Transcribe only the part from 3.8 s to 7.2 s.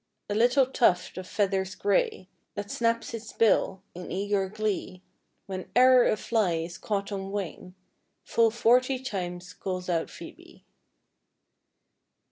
in eager glee When e'er a fly is caught